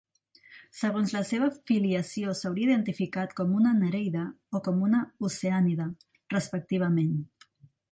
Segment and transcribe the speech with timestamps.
[0.77, 4.25] Segons la seva filiació s'hauria identificat com una nereida
[4.59, 5.89] o com una oceànide,
[6.39, 7.17] respectivament.